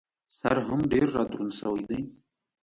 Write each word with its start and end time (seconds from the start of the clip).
سر 0.37 0.55
هم 0.67 0.81
ډېر 0.91 1.07
را 1.15 1.23
دروند 1.29 1.53
شوی 1.59 1.81
دی. 1.89 1.99